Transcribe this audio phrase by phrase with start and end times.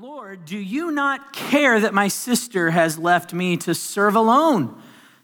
[0.00, 4.80] Lord, do you not care that my sister has left me to serve alone?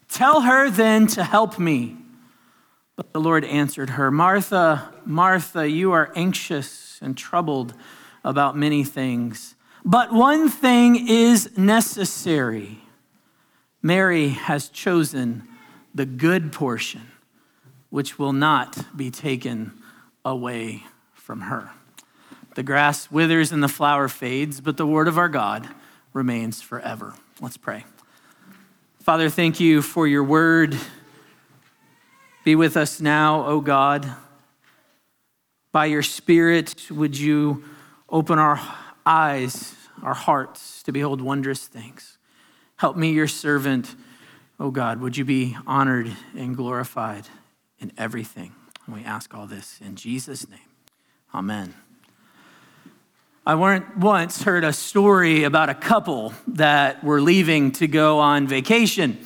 [0.09, 1.97] Tell her then to help me.
[2.97, 7.75] But the Lord answered her, Martha, Martha, you are anxious and troubled
[8.25, 12.81] about many things, but one thing is necessary.
[13.81, 15.47] Mary has chosen
[15.95, 17.13] the good portion,
[17.91, 19.71] which will not be taken
[20.25, 21.71] away from her.
[22.55, 25.69] The grass withers and the flower fades, but the word of our God
[26.13, 27.15] remains forever.
[27.41, 27.85] Let's pray.
[29.01, 30.79] Father, thank you for your word.
[32.45, 34.09] Be with us now, O God.
[35.73, 37.65] By your Spirit, would you
[38.09, 38.61] open our
[39.05, 42.19] eyes, our hearts to behold wondrous things?
[42.77, 43.95] Help me, your servant,
[44.61, 45.01] O God.
[45.01, 47.27] Would you be honored and glorified
[47.79, 48.53] in everything?
[48.87, 50.61] And we ask all this in Jesus' name.
[51.35, 51.75] Amen.
[53.47, 59.19] I once heard a story about a couple that were leaving to go on vacation.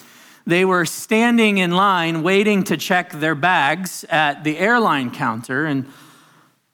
[0.45, 5.67] They were standing in line waiting to check their bags at the airline counter.
[5.67, 5.87] And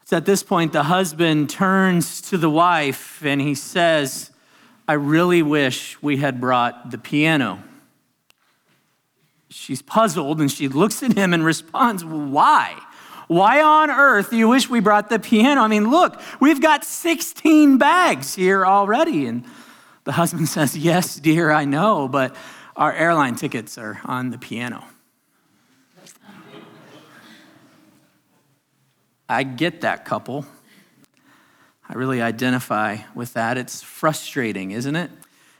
[0.00, 4.30] it's at this point the husband turns to the wife and he says,
[4.88, 7.62] I really wish we had brought the piano.
[9.50, 12.80] She's puzzled and she looks at him and responds, Why?
[13.28, 15.62] Why on earth do you wish we brought the piano?
[15.62, 19.26] I mean, look, we've got 16 bags here already.
[19.26, 19.44] And
[20.04, 22.36] the husband says, Yes, dear, I know, but
[22.76, 24.84] our airline tickets are on the piano.
[29.28, 30.44] I get that couple.
[31.88, 33.56] I really identify with that.
[33.56, 35.10] It's frustrating, isn't it?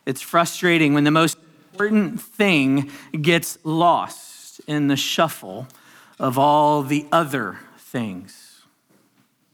[0.07, 1.39] It's frustrating when the most
[1.73, 5.67] important thing gets lost in the shuffle
[6.19, 8.63] of all the other things.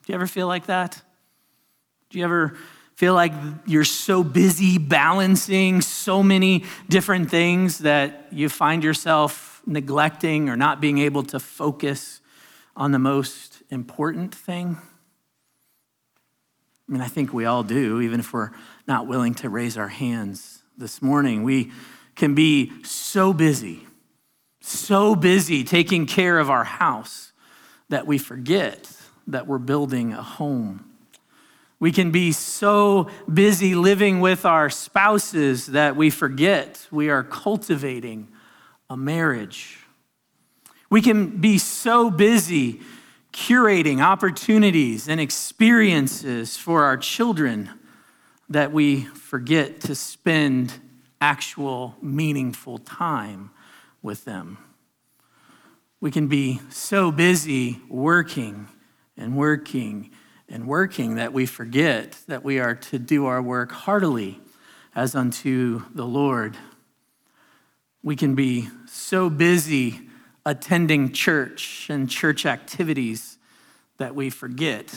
[0.05, 1.01] Do you ever feel like that?
[2.11, 2.57] Do you ever
[2.97, 3.33] feel like
[3.67, 10.81] you're so busy balancing so many different things that you find yourself neglecting or not
[10.81, 12.21] being able to focus
[12.77, 14.77] on the most important thing?
[16.89, 18.51] I mean, I think we all do, even if we're
[18.87, 21.45] not willing to raise our hands this morning.
[21.45, 21.71] We
[22.17, 23.87] can be so busy
[24.61, 27.33] so busy taking care of our house
[27.89, 28.91] that we forget
[29.27, 30.85] that we're building a home.
[31.79, 38.29] We can be so busy living with our spouses that we forget we are cultivating
[38.91, 39.79] a marriage.
[40.91, 42.81] We can be so busy
[43.33, 47.71] curating opportunities and experiences for our children
[48.49, 50.75] that we forget to spend
[51.21, 53.51] actual meaningful time
[54.03, 54.59] with them.
[56.01, 58.69] We can be so busy working
[59.17, 60.11] and working
[60.49, 64.41] and working that we forget that we are to do our work heartily
[64.95, 66.57] as unto the Lord.
[68.03, 70.01] We can be so busy
[70.45, 73.39] attending church and church activities
[73.99, 74.95] that we forget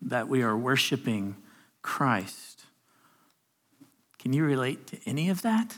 [0.00, 1.36] that we are worshiping
[1.82, 2.64] Christ.
[4.18, 5.76] Can you relate to any of that?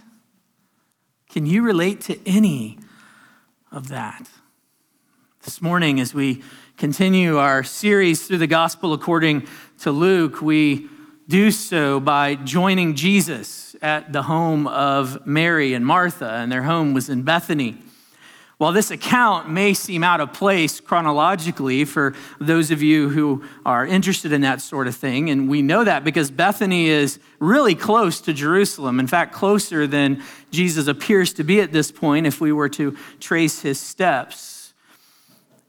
[1.34, 2.78] Can you relate to any
[3.72, 4.30] of that?
[5.42, 6.44] This morning, as we
[6.76, 9.48] continue our series through the gospel according
[9.80, 10.88] to Luke, we
[11.26, 16.94] do so by joining Jesus at the home of Mary and Martha, and their home
[16.94, 17.78] was in Bethany.
[18.56, 23.84] While this account may seem out of place chronologically for those of you who are
[23.84, 28.20] interested in that sort of thing, and we know that because Bethany is really close
[28.22, 30.22] to Jerusalem, in fact, closer than
[30.52, 34.72] Jesus appears to be at this point if we were to trace his steps.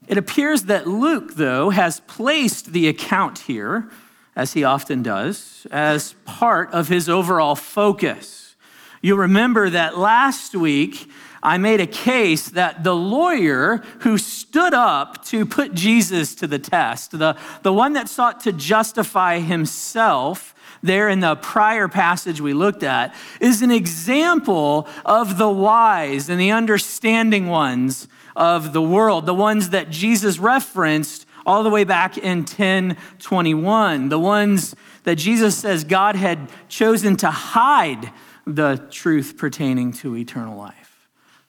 [0.08, 3.90] It appears that Luke, though, has placed the account here,
[4.36, 8.56] as he often does, as part of his overall focus.
[9.02, 11.10] You'll remember that last week,
[11.46, 16.58] I made a case that the lawyer who stood up to put Jesus to the
[16.58, 22.56] test, the, the one that sought to justify himself, there in the prior passage we
[22.56, 29.28] looked at, is an example of the wise and the understanding ones of the world,
[29.28, 35.56] the ones that Jesus referenced all the way back in 1021, the ones that Jesus
[35.56, 38.12] says God had chosen to hide
[38.48, 40.85] the truth pertaining to eternal life.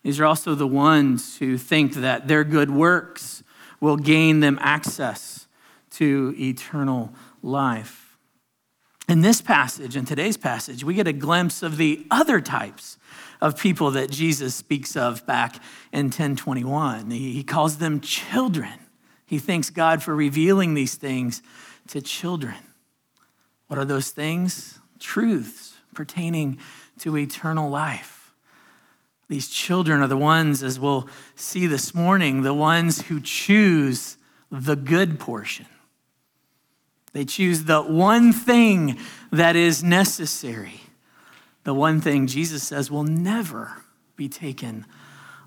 [0.06, 3.42] These are also the ones who think that their good works
[3.80, 5.48] will gain them access
[5.90, 7.12] to eternal
[7.42, 8.16] life.
[9.08, 12.98] In this passage, in today's passage, we get a glimpse of the other types
[13.40, 15.56] of people that Jesus speaks of back
[15.92, 17.10] in 1021.
[17.10, 18.78] He calls them children.
[19.26, 21.42] He thanks God for revealing these things
[21.88, 22.54] to children.
[23.66, 24.78] What are those things?
[25.00, 26.58] Truths pertaining
[27.00, 28.15] to eternal life.
[29.28, 34.16] These children are the ones, as we'll see this morning, the ones who choose
[34.50, 35.66] the good portion.
[37.12, 38.98] They choose the one thing
[39.32, 40.80] that is necessary,
[41.64, 43.82] the one thing Jesus says will never
[44.16, 44.86] be taken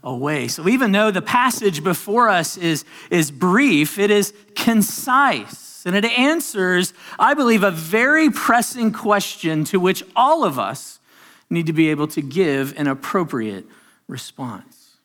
[0.04, 0.48] away.
[0.48, 6.06] So even though the passage before us is, is brief, it is concise and it
[6.06, 10.99] answers, I believe, a very pressing question to which all of us
[11.50, 13.66] need to be able to give an appropriate
[14.08, 14.98] response.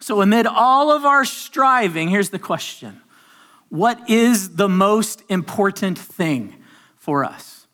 [0.00, 3.00] So, amid all of our striving, here's the question
[3.68, 6.56] What is the most important thing
[6.96, 7.66] for us?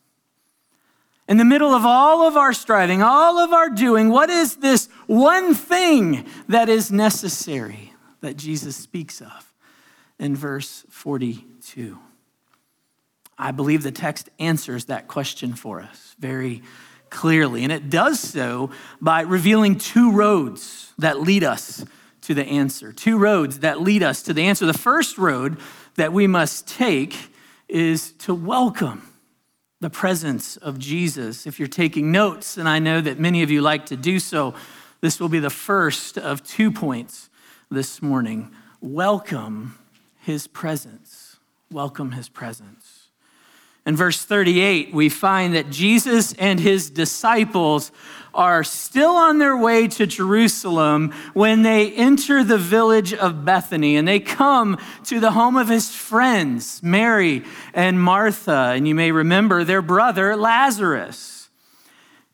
[1.28, 4.88] In the middle of all of our striving, all of our doing, what is this
[5.06, 9.52] one thing that is necessary that Jesus speaks of
[10.20, 11.98] in verse 42?
[13.38, 16.62] I believe the text answers that question for us very
[17.10, 18.70] clearly, and it does so
[19.00, 21.84] by revealing two roads that lead us
[22.22, 22.92] to the answer.
[22.92, 24.66] Two roads that lead us to the answer.
[24.66, 25.58] The first road
[25.94, 27.30] that we must take
[27.68, 29.12] is to welcome
[29.80, 31.46] the presence of Jesus.
[31.46, 34.54] If you're taking notes, and I know that many of you like to do so,
[35.00, 37.28] this will be the first of two points
[37.70, 38.50] this morning.
[38.80, 39.78] Welcome
[40.20, 41.36] his presence.
[41.70, 42.95] Welcome his presence.
[43.86, 47.92] In verse 38, we find that Jesus and his disciples
[48.34, 54.06] are still on their way to Jerusalem when they enter the village of Bethany and
[54.06, 58.72] they come to the home of his friends, Mary and Martha.
[58.74, 61.48] And you may remember their brother, Lazarus.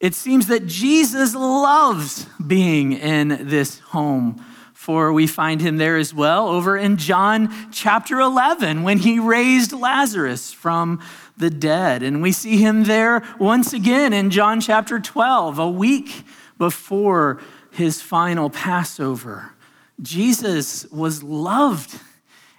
[0.00, 4.42] It seems that Jesus loves being in this home
[4.82, 9.70] for we find him there as well over in John chapter 11 when he raised
[9.72, 11.00] Lazarus from
[11.42, 12.04] the dead.
[12.04, 16.24] And we see him there once again in John chapter 12, a week
[16.56, 17.42] before
[17.72, 19.52] his final Passover.
[20.00, 21.98] Jesus was loved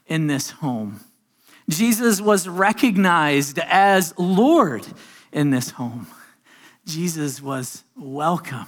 [0.05, 0.99] in this home.
[1.69, 4.85] Jesus was recognized as Lord
[5.31, 6.07] in this home.
[6.85, 8.67] Jesus was welcomed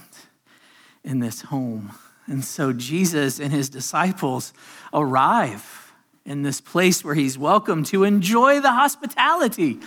[1.04, 1.92] in this home.
[2.26, 4.54] And so Jesus and his disciples
[4.94, 5.94] arrive
[6.26, 9.80] in this place where he's welcome to enjoy the hospitality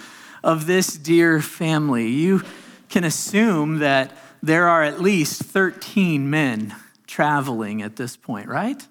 [0.43, 2.09] of this dear family.
[2.09, 2.43] You
[2.89, 6.75] can assume that there are at least 13 men
[7.07, 8.87] traveling at this point, right?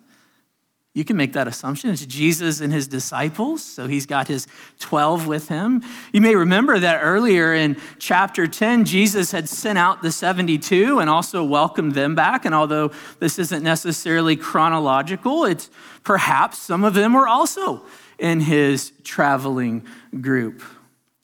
[0.97, 1.91] You can make that assumption.
[1.91, 4.47] It's Jesus and his disciples, so he's got his
[4.79, 5.83] 12 with him.
[6.11, 11.07] You may remember that earlier in chapter 10, Jesus had sent out the 72 and
[11.07, 12.45] also welcomed them back.
[12.45, 15.69] And although this isn't necessarily chronological, it's
[16.03, 17.85] perhaps some of them were also
[18.17, 19.85] in his traveling
[20.19, 20.63] group.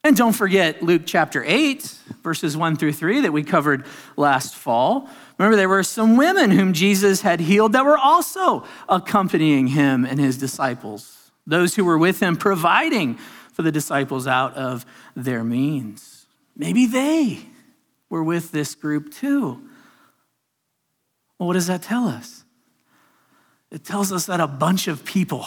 [0.06, 3.86] And don't forget Luke chapter 8, verses 1 through 3 that we covered
[4.18, 5.10] last fall.
[5.38, 10.20] Remember, there were some women whom Jesus had healed that were also accompanying him and
[10.20, 13.16] his disciples, those who were with him providing
[13.54, 14.86] for the disciples out of
[15.16, 16.26] their means.
[16.54, 17.40] Maybe they
[18.10, 19.62] were with this group too.
[21.40, 22.44] Well, what does that tell us?
[23.72, 25.46] It tells us that a bunch of people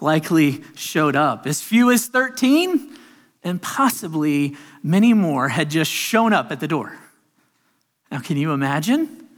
[0.00, 1.46] likely showed up.
[1.46, 2.97] As few as 13,
[3.44, 6.96] and possibly many more had just shown up at the door.
[8.10, 9.28] Now, can you imagine?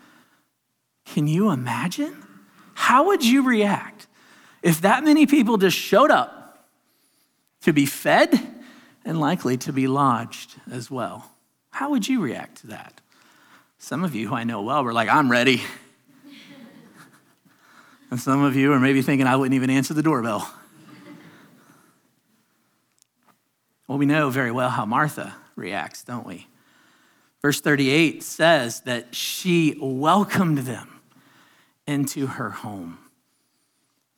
[1.05, 2.25] Can you imagine?
[2.75, 4.07] How would you react
[4.63, 6.67] if that many people just showed up
[7.63, 8.41] to be fed
[9.05, 11.31] and likely to be lodged as well?
[11.71, 13.01] How would you react to that?
[13.79, 15.63] Some of you who I know well were like, I'm ready.
[18.11, 20.51] and some of you are maybe thinking I wouldn't even answer the doorbell.
[23.91, 26.47] Well, we know very well how Martha reacts, don't we?
[27.43, 31.01] Verse 38 says that she welcomed them
[31.89, 32.99] into her home.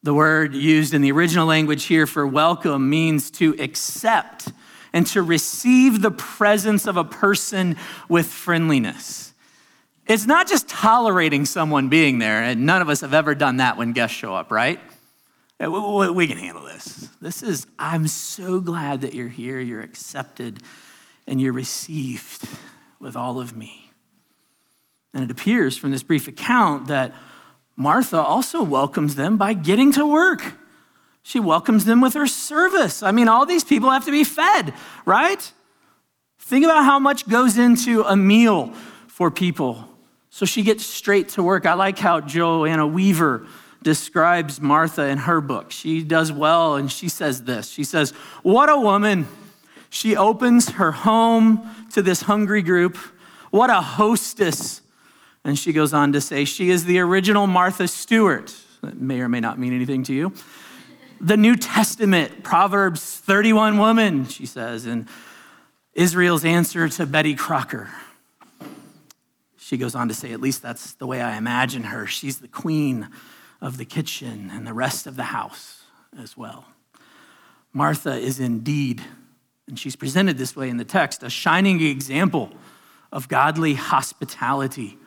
[0.02, 4.52] The word used in the original language here for welcome means to accept
[4.92, 7.78] and to receive the presence of a person
[8.10, 9.32] with friendliness.
[10.06, 13.78] It's not just tolerating someone being there, and none of us have ever done that
[13.78, 14.78] when guests show up, right?
[15.70, 17.08] We can handle this.
[17.20, 20.60] This is, I'm so glad that you're here, you're accepted,
[21.26, 22.48] and you're received
[22.98, 23.90] with all of me.
[25.14, 27.14] And it appears from this brief account that
[27.76, 30.54] Martha also welcomes them by getting to work.
[31.22, 33.02] She welcomes them with her service.
[33.02, 34.74] I mean, all these people have to be fed,
[35.06, 35.52] right?
[36.40, 38.72] Think about how much goes into a meal
[39.06, 39.88] for people.
[40.30, 41.66] So she gets straight to work.
[41.66, 43.46] I like how Joanna Weaver
[43.82, 45.70] describes Martha in her book.
[45.70, 48.10] She does well, and she says this She says,
[48.42, 49.28] What a woman!
[49.90, 52.96] She opens her home to this hungry group.
[53.50, 54.80] What a hostess.
[55.44, 58.54] And she goes on to say, She is the original Martha Stewart.
[58.82, 60.32] That may or may not mean anything to you.
[61.20, 65.06] The New Testament, Proverbs 31 woman, she says, and
[65.94, 67.90] Israel's answer to Betty Crocker.
[69.58, 72.06] She goes on to say, at least that's the way I imagine her.
[72.08, 73.08] She's the queen
[73.62, 75.82] of the kitchen and the rest of the house
[76.20, 76.66] as well.
[77.72, 79.00] Martha is indeed,
[79.66, 82.52] and she's presented this way in the text, a shining example
[83.10, 84.98] of godly hospitality.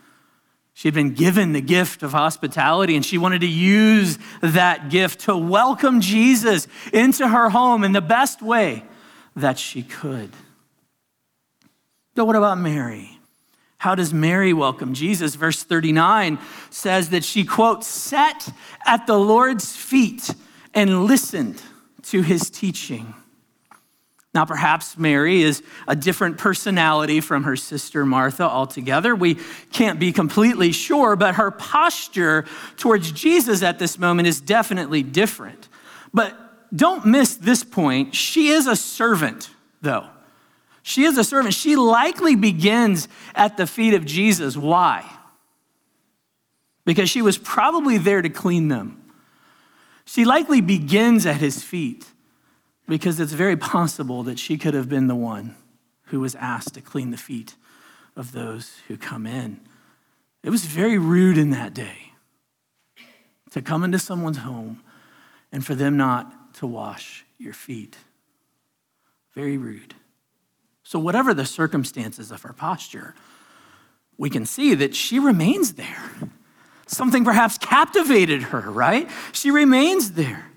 [0.74, 5.38] She'd been given the gift of hospitality and she wanted to use that gift to
[5.38, 8.84] welcome Jesus into her home in the best way
[9.36, 10.32] that she could.
[12.14, 13.15] But what about Mary?
[13.86, 15.36] How does Mary welcome Jesus?
[15.36, 16.40] Verse 39
[16.72, 18.52] says that she, quote, sat
[18.84, 20.34] at the Lord's feet
[20.74, 21.62] and listened
[22.06, 23.14] to his teaching.
[24.34, 29.14] Now, perhaps Mary is a different personality from her sister Martha altogether.
[29.16, 29.38] We
[29.72, 32.46] can't be completely sure, but her posture
[32.78, 35.70] towards Jesus at this moment is definitely different.
[36.12, 36.36] But
[36.76, 38.16] don't miss this point.
[38.16, 39.52] She is a servant,
[39.84, 40.08] though.
[40.88, 41.56] She is a servant.
[41.56, 44.56] She likely begins at the feet of Jesus.
[44.56, 45.04] Why?
[46.86, 49.04] Because she was probably there to clean them.
[50.06, 52.06] She likely begins at his feet
[52.88, 55.56] because it's very possible that she could have been the one
[56.10, 57.56] who was asked to clean the feet
[58.16, 59.62] of those who come in.
[60.44, 62.14] It was very rude in that day
[63.50, 64.84] to come into someone's home
[65.52, 67.98] and for them not to wash your feet.
[69.34, 69.96] Very rude.
[70.86, 73.16] So, whatever the circumstances of her posture,
[74.18, 75.98] we can see that she remains there.
[76.86, 79.10] Something perhaps captivated her, right?
[79.34, 80.52] She remains there.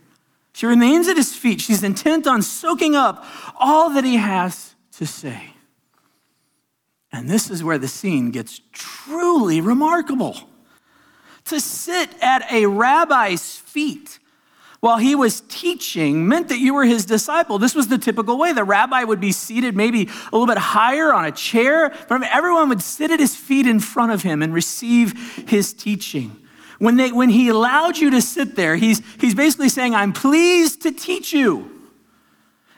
[0.53, 1.63] She remains at his feet.
[1.63, 3.25] She's intent on soaking up
[3.59, 5.55] all that he has to say.
[7.11, 10.37] And this is where the scene gets truly remarkable.
[11.47, 14.19] To sit at a rabbi's feet
[14.81, 17.59] while he was teaching meant that you were his disciple.
[17.59, 18.53] This was the typical way.
[18.53, 21.93] The rabbi would be seated maybe a little bit higher on a chair.
[22.11, 26.37] Everyone would sit at his feet in front of him and receive his teaching.
[26.79, 30.83] When, they, when he allowed you to sit there, he's, he's basically saying, I'm pleased
[30.83, 31.75] to teach you.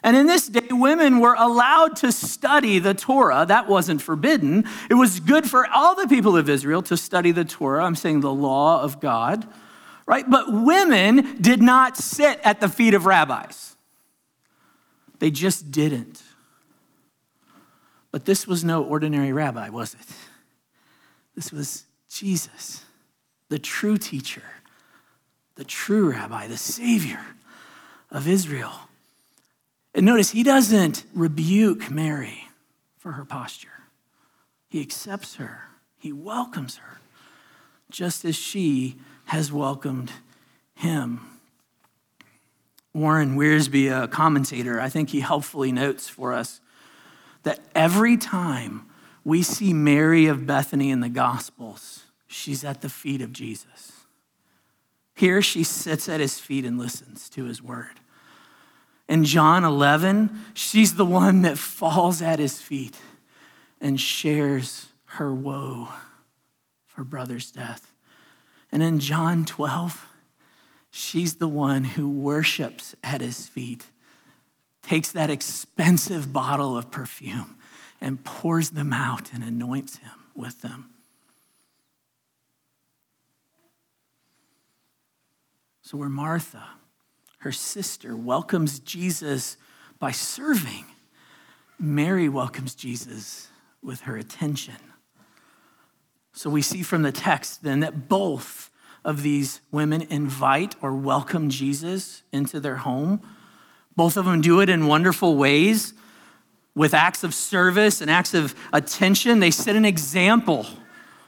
[0.02, 3.44] And in this day, women were allowed to study the Torah.
[3.46, 4.64] That wasn't forbidden.
[4.88, 7.84] It was good for all the people of Israel to study the Torah.
[7.84, 9.46] I'm saying the law of God
[10.10, 10.28] right?
[10.28, 13.76] But women did not sit at the feet of rabbis.
[15.20, 16.20] They just didn't.
[18.10, 20.06] But this was no ordinary rabbi, was it?
[21.36, 22.84] This was Jesus,
[23.50, 24.42] the true teacher,
[25.54, 27.24] the true rabbi, the savior
[28.10, 28.72] of Israel.
[29.94, 32.48] And notice, he doesn't rebuke Mary
[32.98, 33.84] for her posture,
[34.68, 36.98] he accepts her, he welcomes her,
[37.90, 38.96] just as she
[39.30, 40.10] has welcomed
[40.74, 41.20] him.
[42.92, 46.60] Warren Wiersbe, a commentator, I think he helpfully notes for us
[47.44, 48.86] that every time
[49.22, 53.92] we see Mary of Bethany in the Gospels, she's at the feet of Jesus.
[55.14, 58.00] Here she sits at his feet and listens to his word.
[59.08, 62.96] In John 11, she's the one that falls at his feet
[63.80, 65.90] and shares her woe
[66.88, 67.89] for brother's death.
[68.72, 70.06] And in John 12,
[70.90, 73.86] she's the one who worships at his feet,
[74.82, 77.56] takes that expensive bottle of perfume
[78.00, 80.90] and pours them out and anoints him with them.
[85.82, 86.62] So, where Martha,
[87.38, 89.56] her sister, welcomes Jesus
[89.98, 90.84] by serving,
[91.80, 93.48] Mary welcomes Jesus
[93.82, 94.76] with her attention.
[96.40, 98.70] So we see from the text then that both
[99.04, 103.20] of these women invite or welcome Jesus into their home.
[103.94, 105.92] Both of them do it in wonderful ways
[106.74, 109.40] with acts of service and acts of attention.
[109.40, 110.66] They set an example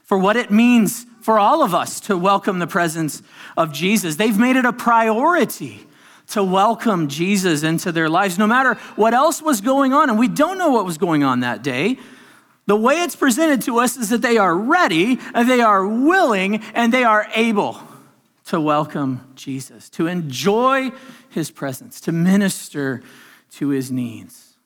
[0.03, 3.23] for what it means for all of us to welcome the presence
[3.55, 4.17] of Jesus.
[4.17, 5.87] They've made it a priority
[6.29, 10.09] to welcome Jesus into their lives, no matter what else was going on.
[10.09, 11.99] And we don't know what was going on that day.
[12.67, 16.63] The way it's presented to us is that they are ready, and they are willing,
[16.75, 17.81] and they are able
[18.47, 20.93] to welcome Jesus, to enjoy
[21.29, 23.03] his presence, to minister
[23.53, 24.57] to his needs.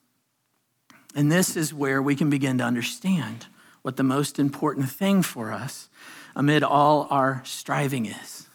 [1.15, 3.47] And this is where we can begin to understand
[3.81, 5.89] what the most important thing for us
[6.35, 8.47] amid all our striving is.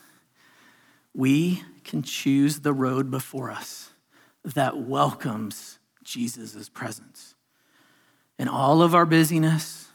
[1.15, 3.91] We can choose the road before us
[4.45, 7.32] that welcomes Jesus' presence.
[8.39, 9.89] In all of our busyness,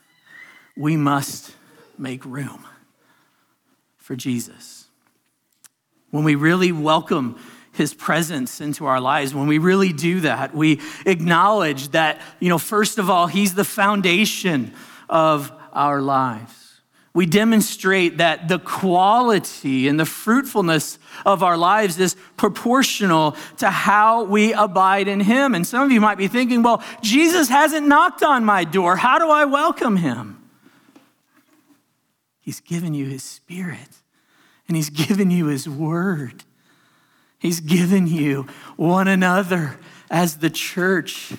[0.76, 1.54] we must
[1.98, 2.66] make room
[3.98, 4.86] for Jesus.
[6.12, 7.40] When we really welcome
[7.74, 12.58] his presence into our lives, when we really do that, we acknowledge that, you know,
[12.58, 14.74] first of all, he's the foundation
[15.10, 16.67] of our lives
[17.18, 24.24] we demonstrate that the quality and the fruitfulness of our lives is proportional to how
[24.24, 25.56] we abide in Him.
[25.56, 28.98] And some of you might be thinking, well, Jesus hasn't knocked on my door.
[28.98, 30.48] How do I welcome Him?
[32.40, 33.90] He's given you His Spirit,
[34.68, 36.44] and He's given you His Word.
[37.40, 38.46] He's given you
[38.76, 39.80] one another
[40.12, 41.34] as the church.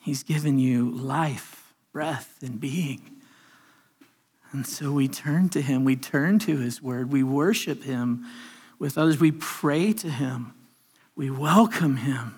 [0.00, 3.17] He's given you life, breath, and being.
[4.52, 8.24] And so we turn to him, we turn to his word, we worship him
[8.78, 10.54] with others, we pray to him,
[11.14, 12.36] we welcome him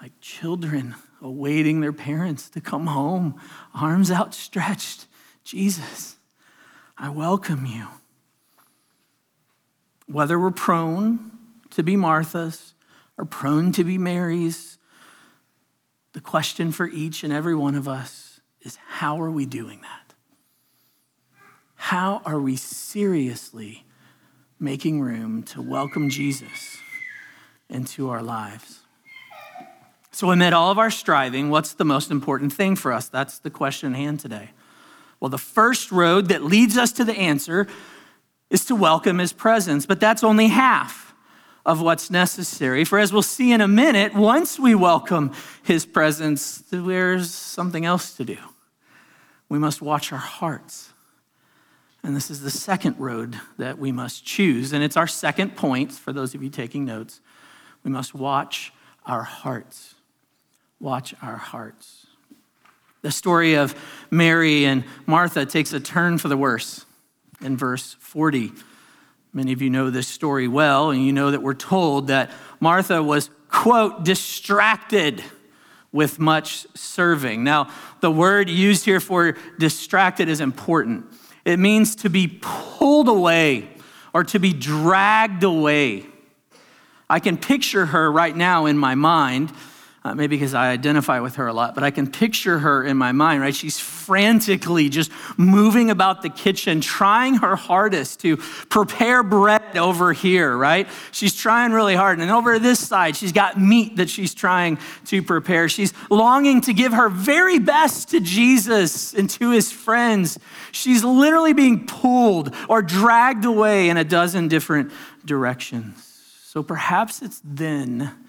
[0.00, 3.40] like children awaiting their parents to come home,
[3.74, 5.06] arms outstretched.
[5.44, 6.16] Jesus,
[6.96, 7.88] I welcome you.
[10.06, 11.32] Whether we're prone
[11.70, 12.72] to be Marthas
[13.18, 14.78] or prone to be Marys,
[16.12, 20.05] the question for each and every one of us is how are we doing that?
[21.90, 23.84] How are we seriously
[24.58, 26.78] making room to welcome Jesus
[27.70, 28.80] into our lives?
[30.10, 33.08] So, amid all of our striving, what's the most important thing for us?
[33.08, 34.50] That's the question in hand today.
[35.20, 37.68] Well, the first road that leads us to the answer
[38.50, 41.14] is to welcome his presence, but that's only half
[41.64, 42.84] of what's necessary.
[42.84, 45.30] For as we'll see in a minute, once we welcome
[45.62, 48.38] his presence, there's something else to do.
[49.48, 50.92] We must watch our hearts.
[52.06, 54.72] And this is the second road that we must choose.
[54.72, 57.20] And it's our second point for those of you taking notes.
[57.82, 58.72] We must watch
[59.04, 59.96] our hearts.
[60.78, 62.06] Watch our hearts.
[63.02, 63.74] The story of
[64.08, 66.86] Mary and Martha takes a turn for the worse
[67.40, 68.52] in verse 40.
[69.32, 72.30] Many of you know this story well, and you know that we're told that
[72.60, 75.24] Martha was, quote, distracted
[75.90, 77.42] with much serving.
[77.42, 77.68] Now,
[78.00, 81.06] the word used here for distracted is important.
[81.46, 83.68] It means to be pulled away
[84.12, 86.04] or to be dragged away.
[87.08, 89.52] I can picture her right now in my mind
[90.06, 92.96] uh, maybe because I identify with her a lot, but I can picture her in
[92.96, 93.54] my mind, right?
[93.54, 98.36] She's frantically just moving about the kitchen, trying her hardest to
[98.68, 100.86] prepare bread over here, right?
[101.10, 102.20] She's trying really hard.
[102.20, 105.68] And over this side, she's got meat that she's trying to prepare.
[105.68, 110.38] She's longing to give her very best to Jesus and to his friends.
[110.70, 114.92] She's literally being pulled or dragged away in a dozen different
[115.24, 116.00] directions.
[116.44, 118.25] So perhaps it's then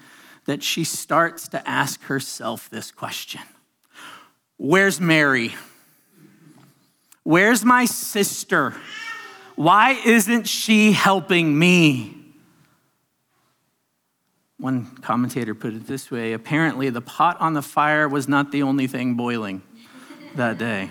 [0.48, 3.42] that she starts to ask herself this question
[4.58, 5.54] Where's Mary?
[7.24, 8.74] Where's my sister?
[9.56, 12.16] Why isn't she helping me?
[14.60, 18.64] One commentator put it this way apparently, the pot on the fire was not the
[18.64, 19.62] only thing boiling
[20.36, 20.90] that day.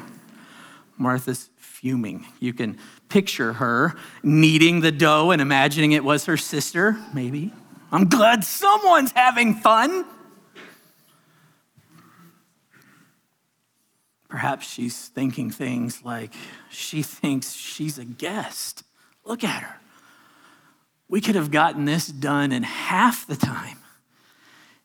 [0.99, 2.27] Martha's fuming.
[2.39, 7.53] You can picture her kneading the dough and imagining it was her sister, maybe.
[7.93, 10.05] I'm glad someone's having fun.
[14.29, 16.35] Perhaps she's thinking things like
[16.69, 18.83] she thinks she's a guest.
[19.25, 19.81] Look at her.
[21.09, 23.79] We could have gotten this done in half the time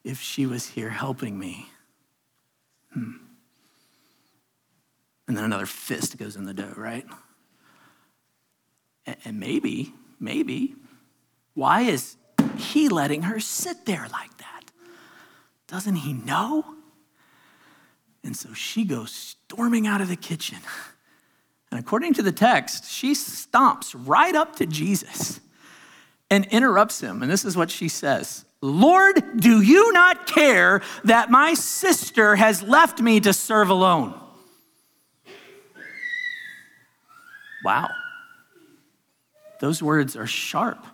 [0.04, 1.68] if she was here helping me.
[2.94, 3.14] Hmm.
[5.28, 7.06] And then another fist goes in the dough, right?
[9.26, 10.76] And maybe, maybe,
[11.54, 12.16] why is
[12.58, 14.64] he letting her sit there like that?
[15.68, 16.66] Doesn't he know?
[18.24, 20.60] And so she goes storming out of the kitchen.
[21.72, 25.40] And according to the text, she stomps right up to Jesus
[26.30, 27.22] and interrupts him.
[27.22, 32.62] And this is what she says Lord, do you not care that my sister has
[32.62, 34.14] left me to serve alone?
[37.64, 37.90] Wow.
[39.60, 40.86] Those words are sharp.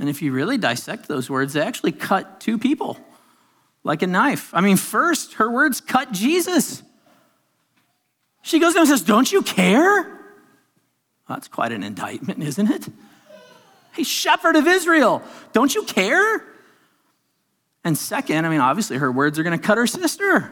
[0.00, 2.98] And if you really dissect those words, they actually cut two people
[3.84, 4.50] like a knife.
[4.54, 6.82] I mean, first, her words cut Jesus.
[8.40, 10.18] She goes down and says, Don't you care?
[11.28, 12.88] That's quite an indictment, isn't it?
[13.92, 16.44] Hey, shepherd of Israel, don't you care?
[17.84, 20.50] And second, I mean, obviously, her words are going to cut her sister.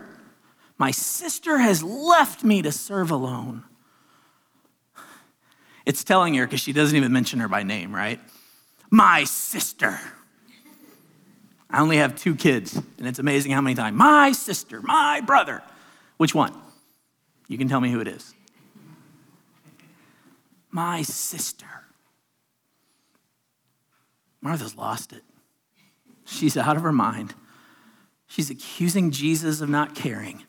[0.77, 3.65] My sister has left me to serve alone.
[5.87, 8.21] It's telling her because she doesn't even mention her by name, right?
[8.90, 9.98] My sister.
[11.70, 15.62] I only have two kids, and it's amazing how many times my sister, my brother.
[16.16, 16.55] Which one?
[17.46, 18.35] You can tell me who it is.
[20.70, 21.66] My sister.
[24.40, 25.22] Martha's lost it.
[26.24, 27.35] She's out of her mind.
[28.27, 30.44] She's accusing Jesus of not caring,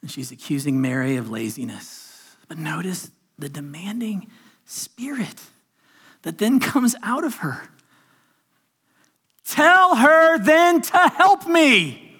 [0.00, 2.36] and she's accusing Mary of laziness.
[2.48, 4.30] But notice the demanding
[4.64, 5.40] spirit
[6.22, 7.68] that then comes out of her.
[9.44, 12.18] Tell her then to help me.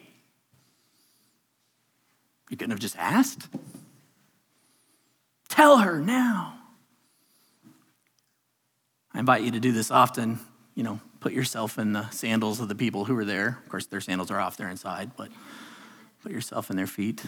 [2.48, 3.48] You couldn't have just asked.
[5.48, 6.58] Tell her now.
[9.14, 10.40] I invite you to do this often.
[10.74, 13.58] You know, put yourself in the sandals of the people who were there.
[13.62, 15.30] Of course, their sandals are off, they're inside, but
[16.22, 17.22] put yourself in their feet.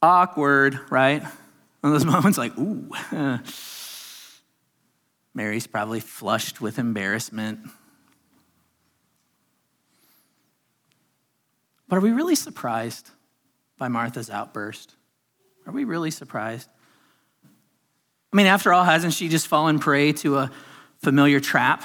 [0.00, 1.22] Awkward, right?
[1.22, 2.90] One of those moments like, ooh.
[5.34, 7.60] Mary's probably flushed with embarrassment.
[11.88, 13.10] But are we really surprised
[13.78, 14.94] by Martha's outburst?
[15.66, 16.68] Are we really surprised?
[18.32, 20.50] I mean, after all, hasn't she just fallen prey to a
[20.98, 21.82] familiar trap?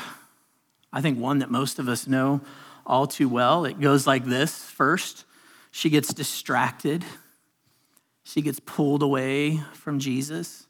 [0.92, 2.42] I think one that most of us know
[2.86, 3.66] all too well.
[3.66, 5.26] It goes like this first,
[5.72, 7.04] she gets distracted,
[8.24, 10.68] she gets pulled away from Jesus.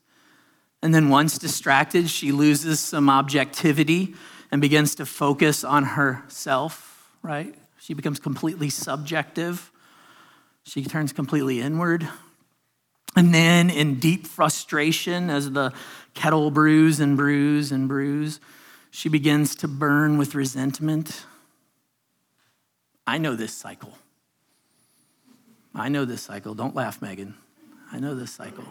[0.83, 4.15] And then, once distracted, she loses some objectivity
[4.51, 7.55] and begins to focus on herself, right?
[7.79, 9.71] She becomes completely subjective.
[10.65, 12.09] She turns completely inward.
[13.15, 15.71] And then, in deep frustration, as the
[16.15, 18.41] kettle brews and brews and brews,
[18.91, 21.25] she begins to burn with resentment.
[23.07, 23.97] I know this cycle.
[25.73, 26.53] I know this cycle.
[26.55, 27.35] Don't laugh, Megan.
[27.89, 28.65] I know this cycle.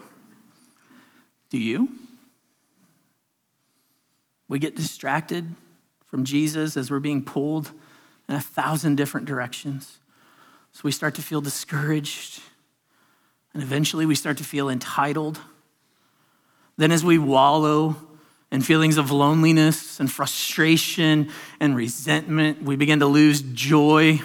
[1.53, 1.87] Do you?
[4.47, 5.53] We get distracted
[6.07, 7.71] from Jesus as we're being pulled
[8.27, 9.99] in a thousand different directions.
[10.71, 12.41] So we start to feel discouraged,
[13.53, 15.39] and eventually we start to feel entitled.
[16.77, 17.97] Then, as we wallow
[18.51, 24.19] in feelings of loneliness and frustration and resentment, we begin to lose joy.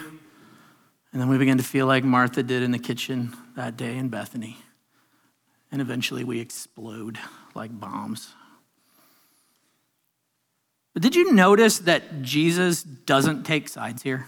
[1.13, 4.09] And then we begin to feel like Martha did in the kitchen that day in
[4.09, 4.57] Bethany.
[5.71, 7.19] And eventually we explode
[7.55, 8.35] like bombs.
[10.95, 14.27] But did you notice that Jesus doesn't take sides here?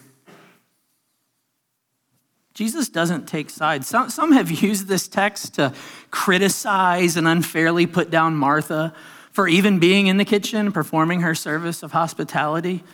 [2.54, 3.86] Jesus doesn't take sides.
[3.86, 5.72] Some, some have used this text to
[6.10, 8.94] criticize and unfairly put down Martha
[9.32, 12.84] for even being in the kitchen, performing her service of hospitality.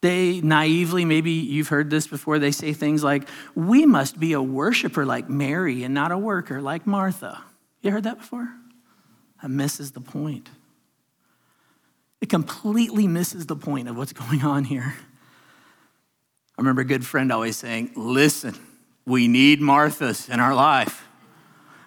[0.00, 4.42] They naively, maybe you've heard this before, they say things like, We must be a
[4.42, 7.42] worshiper like Mary and not a worker like Martha.
[7.82, 8.48] You heard that before?
[9.42, 10.48] That misses the point.
[12.20, 14.94] It completely misses the point of what's going on here.
[16.56, 18.54] I remember a good friend always saying, Listen,
[19.06, 21.06] we need Marthas in our life.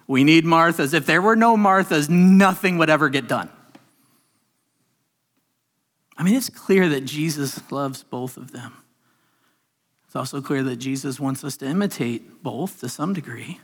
[0.06, 0.94] We need Marthas.
[0.94, 3.50] If there were no Marthas, nothing would ever get done.
[6.16, 8.74] I mean, it's clear that Jesus loves both of them.
[10.06, 13.60] It's also clear that Jesus wants us to imitate both to some degree.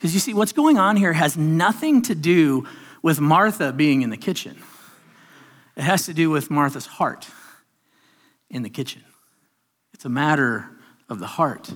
[0.00, 2.66] Because you see, what's going on here has nothing to do
[3.02, 4.56] with Martha being in the kitchen.
[5.76, 7.28] It has to do with Martha's heart
[8.48, 9.04] in the kitchen.
[9.92, 10.70] It's a matter
[11.10, 11.74] of the heart.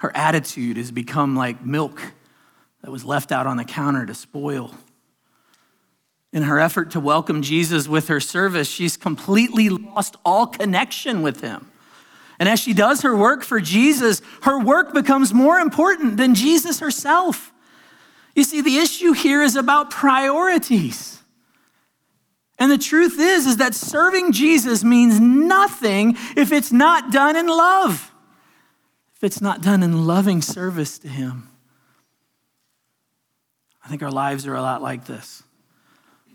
[0.00, 1.98] Her attitude has become like milk
[2.82, 4.74] that was left out on the counter to spoil.
[6.30, 11.40] In her effort to welcome Jesus with her service, she's completely lost all connection with
[11.40, 11.71] him.
[12.42, 16.80] And as she does her work for Jesus, her work becomes more important than Jesus
[16.80, 17.52] herself.
[18.34, 21.22] You see, the issue here is about priorities.
[22.58, 27.46] And the truth is is that serving Jesus means nothing if it's not done in
[27.46, 28.10] love.
[29.14, 31.48] If it's not done in loving service to him.
[33.84, 35.44] I think our lives are a lot like this.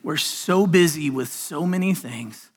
[0.04, 2.50] We're so busy with so many things,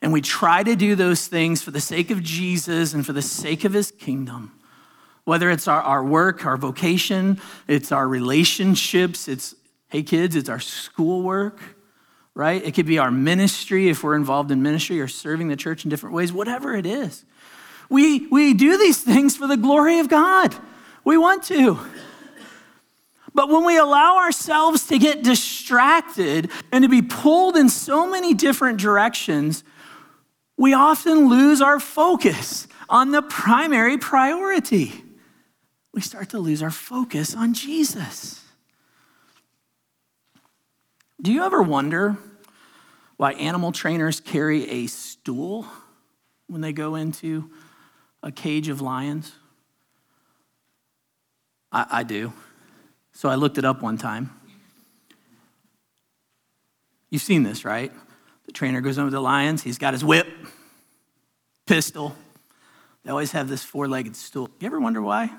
[0.00, 3.22] and we try to do those things for the sake of Jesus and for the
[3.22, 4.52] sake of his kingdom.
[5.24, 9.54] Whether it's our, our work, our vocation, it's our relationships, it's,
[9.88, 11.60] hey kids, it's our schoolwork
[12.38, 12.64] right?
[12.64, 15.90] It could be our ministry if we're involved in ministry or serving the church in
[15.90, 17.24] different ways, whatever it is.
[17.90, 20.54] We, we do these things for the glory of God.
[21.02, 21.80] We want to.
[23.34, 28.34] But when we allow ourselves to get distracted and to be pulled in so many
[28.34, 29.64] different directions,
[30.58, 34.92] we often lose our focus on the primary priority.
[35.94, 38.44] We start to lose our focus on Jesus.
[41.22, 42.16] Do you ever wonder
[43.16, 45.66] why animal trainers carry a stool
[46.48, 47.50] when they go into
[48.22, 49.32] a cage of lions?
[51.70, 52.32] I, I do.
[53.12, 54.30] So I looked it up one time.
[57.10, 57.92] You've seen this, right?
[58.48, 60.26] The trainer goes over to the lions, he's got his whip,
[61.66, 62.16] pistol.
[63.04, 64.48] They always have this four legged stool.
[64.58, 65.30] You ever wonder why?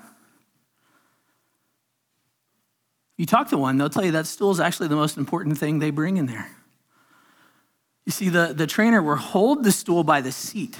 [3.17, 5.79] You talk to one, they'll tell you that stool is actually the most important thing
[5.79, 6.51] they bring in there.
[8.05, 10.77] You see, the, the trainer will hold the stool by the seat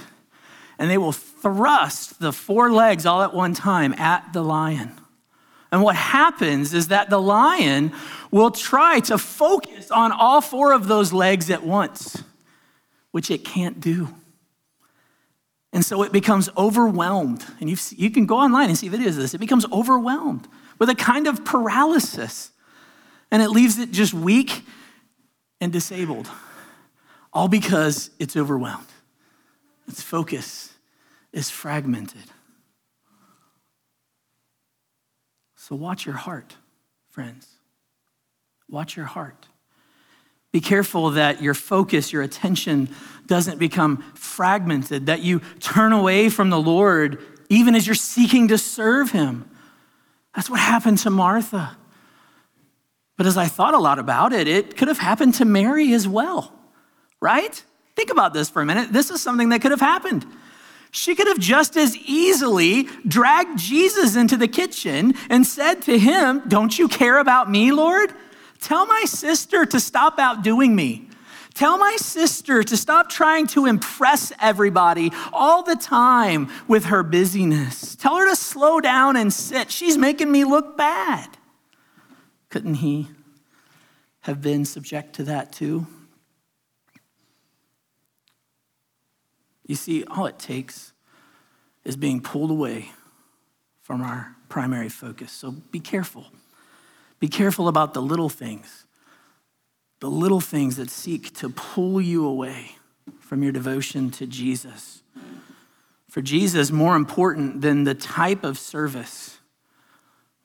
[0.78, 4.99] and they will thrust the four legs all at one time at the lion.
[5.72, 7.92] And what happens is that the lion
[8.30, 12.22] will try to focus on all four of those legs at once,
[13.12, 14.08] which it can't do.
[15.72, 17.44] And so it becomes overwhelmed.
[17.60, 19.34] And you you can go online and see videos of this.
[19.34, 22.50] It becomes overwhelmed with a kind of paralysis.
[23.30, 24.64] And it leaves it just weak
[25.60, 26.28] and disabled,
[27.32, 28.86] all because it's overwhelmed.
[29.86, 30.72] Its focus
[31.32, 32.24] is fragmented.
[35.70, 36.56] So watch your heart,
[37.10, 37.46] friends.
[38.68, 39.46] Watch your heart.
[40.50, 42.88] Be careful that your focus, your attention
[43.28, 48.58] doesn't become fragmented, that you turn away from the Lord even as you're seeking to
[48.58, 49.48] serve Him.
[50.34, 51.76] That's what happened to Martha.
[53.16, 56.08] But as I thought a lot about it, it could have happened to Mary as
[56.08, 56.52] well,
[57.20, 57.62] right?
[57.94, 58.92] Think about this for a minute.
[58.92, 60.26] This is something that could have happened.
[60.90, 66.42] She could have just as easily dragged Jesus into the kitchen and said to him,
[66.48, 68.12] Don't you care about me, Lord?
[68.60, 71.08] Tell my sister to stop outdoing me.
[71.54, 77.96] Tell my sister to stop trying to impress everybody all the time with her busyness.
[77.96, 79.70] Tell her to slow down and sit.
[79.70, 81.28] She's making me look bad.
[82.48, 83.08] Couldn't he
[84.20, 85.86] have been subject to that too?
[89.70, 90.92] You see, all it takes
[91.84, 92.90] is being pulled away
[93.82, 95.30] from our primary focus.
[95.30, 96.26] So be careful.
[97.20, 98.84] Be careful about the little things
[100.00, 102.72] the little things that seek to pull you away
[103.20, 105.02] from your devotion to Jesus.
[106.08, 109.38] For Jesus, more important than the type of service,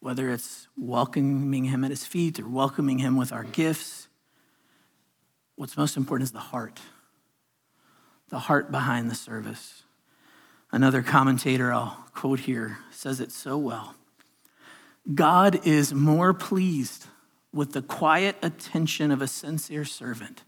[0.01, 4.07] whether it's welcoming him at his feet or welcoming him with our gifts,
[5.55, 6.81] what's most important is the heart,
[8.29, 9.83] the heart behind the service.
[10.71, 13.95] Another commentator I'll quote here says it so well
[15.13, 17.07] God is more pleased
[17.53, 20.43] with the quiet attention of a sincere servant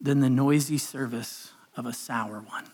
[0.00, 2.64] than the noisy service of a sour one.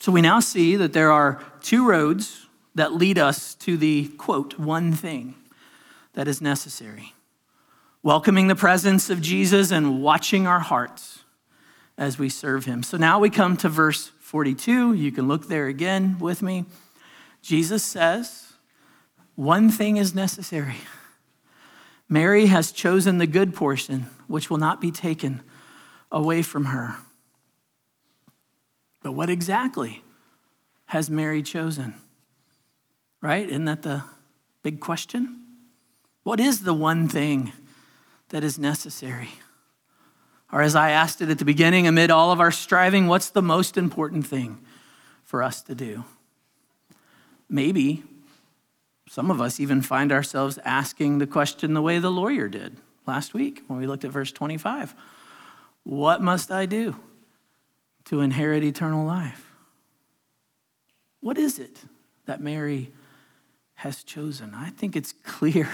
[0.00, 4.58] So we now see that there are two roads that lead us to the quote,
[4.58, 5.34] one thing
[6.14, 7.14] that is necessary
[8.02, 11.23] welcoming the presence of Jesus and watching our hearts
[11.96, 12.82] as we serve him.
[12.82, 14.94] So now we come to verse 42.
[14.94, 16.64] You can look there again with me.
[17.42, 18.54] Jesus says,
[19.34, 20.76] One thing is necessary.
[22.08, 25.42] Mary has chosen the good portion, which will not be taken
[26.10, 26.96] away from her.
[29.02, 30.02] But what exactly
[30.86, 31.94] has Mary chosen?
[33.20, 33.48] Right?
[33.48, 34.04] Isn't that the
[34.62, 35.44] big question?
[36.22, 37.52] What is the one thing
[38.30, 39.30] that is necessary?
[40.54, 43.42] Or, as I asked it at the beginning, amid all of our striving, what's the
[43.42, 44.60] most important thing
[45.24, 46.04] for us to do?
[47.48, 48.04] Maybe
[49.08, 53.34] some of us even find ourselves asking the question the way the lawyer did last
[53.34, 54.94] week when we looked at verse 25
[55.82, 57.00] What must I do
[58.04, 59.50] to inherit eternal life?
[61.18, 61.80] What is it
[62.26, 62.92] that Mary
[63.74, 64.54] has chosen?
[64.54, 65.68] I think it's clear.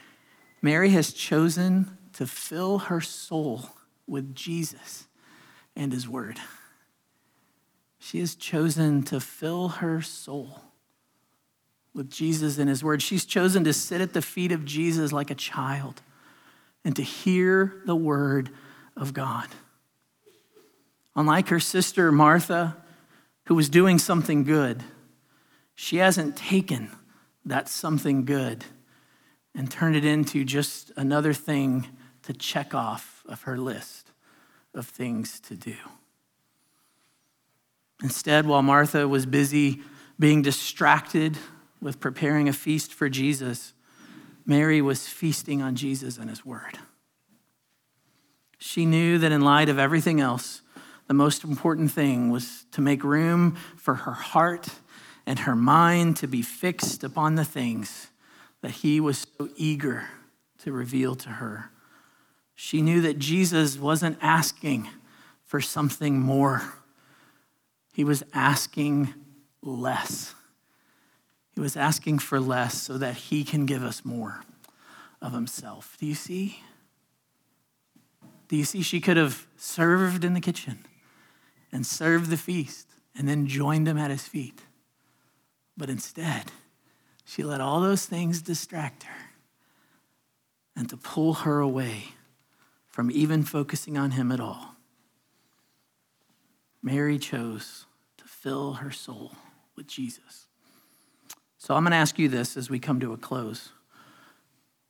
[0.60, 3.70] Mary has chosen to fill her soul
[4.06, 5.06] with Jesus
[5.74, 6.38] and his word.
[7.98, 10.60] She has chosen to fill her soul
[11.94, 13.02] with Jesus and his word.
[13.02, 16.02] She's chosen to sit at the feet of Jesus like a child
[16.84, 18.50] and to hear the word
[18.96, 19.48] of God.
[21.16, 22.76] Unlike her sister Martha,
[23.46, 24.84] who was doing something good,
[25.74, 26.90] she hasn't taken
[27.44, 28.64] that something good
[29.54, 31.88] and turned it into just another thing
[32.22, 34.10] to check off of her list
[34.74, 35.76] of things to do.
[38.02, 39.80] Instead, while Martha was busy
[40.18, 41.36] being distracted
[41.80, 43.72] with preparing a feast for Jesus,
[44.44, 46.78] Mary was feasting on Jesus and his word.
[48.58, 50.62] She knew that in light of everything else,
[51.06, 54.68] the most important thing was to make room for her heart
[55.24, 58.08] and her mind to be fixed upon the things
[58.62, 60.08] that he was so eager
[60.58, 61.70] to reveal to her.
[62.56, 64.88] She knew that Jesus wasn't asking
[65.44, 66.62] for something more
[67.92, 69.14] He was asking
[69.62, 70.34] less.
[71.54, 74.42] He was asking for less so that he can give us more
[75.22, 75.96] of himself.
[75.98, 76.60] Do you see?
[78.48, 78.82] Do you see?
[78.82, 80.84] She could have served in the kitchen
[81.72, 84.60] and served the feast and then joined him at his feet.
[85.74, 86.52] But instead,
[87.24, 89.30] she let all those things distract her
[90.76, 92.08] and to pull her away
[92.96, 94.74] from even focusing on him at all.
[96.82, 97.84] Mary chose
[98.16, 99.32] to fill her soul
[99.76, 100.46] with Jesus.
[101.58, 103.72] So I'm going to ask you this as we come to a close.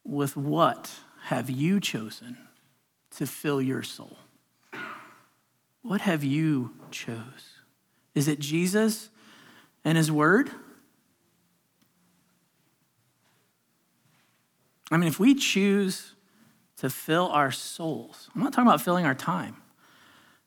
[0.05, 0.92] With what
[1.25, 2.38] have you chosen
[3.16, 4.19] to fill your soul?
[5.83, 7.59] What have you chose?
[8.14, 9.11] Is it Jesus
[9.85, 10.49] and his word?
[14.92, 16.12] I mean, if we choose
[16.79, 19.57] to fill our souls, I'm not talking about filling our time.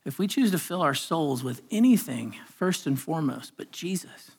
[0.06, 4.32] If we choose to fill our souls with anything, first and foremost, but Jesus,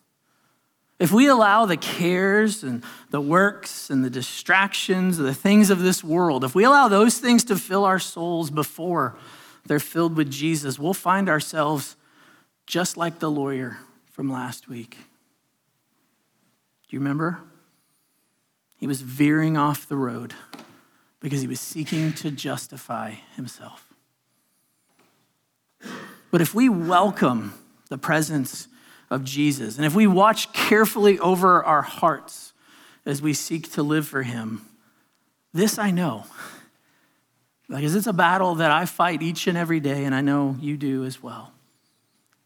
[0.99, 6.05] if we allow the cares and the works and the distractions, the things of this
[6.05, 9.17] world, if we allow those things to fill our souls before
[9.67, 11.97] they're filled with Jesus, we'll find ourselves
[12.67, 13.79] just like the lawyer
[14.13, 14.97] from last week.
[16.89, 17.41] Do you remember?
[18.77, 20.35] He was veering off the road
[21.21, 23.87] because he was seeking to justify himself.
[26.31, 27.55] But if we welcome
[27.89, 28.69] the presence
[29.11, 32.53] of Jesus, and if we watch carefully over our hearts
[33.05, 34.63] as we seek to live for him,
[35.53, 36.25] this I know.
[37.69, 40.77] Because it's a battle that I fight each and every day, and I know you
[40.77, 41.53] do as well.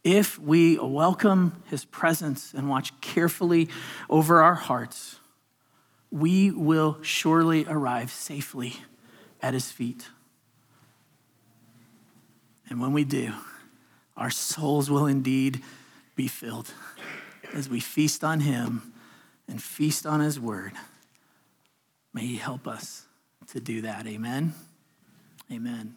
[0.03, 3.69] If we welcome his presence and watch carefully
[4.11, 5.19] over our hearts,
[6.15, 8.77] we will surely arrive safely
[9.43, 10.07] at his feet.
[12.71, 13.33] And when we do,
[14.17, 15.61] our souls will indeed
[16.15, 16.73] be filled
[17.53, 18.93] as we feast on him
[19.49, 20.75] and feast on his word.
[22.13, 23.07] May he help us
[23.49, 24.07] to do that.
[24.07, 24.55] Amen.
[25.51, 25.97] Amen.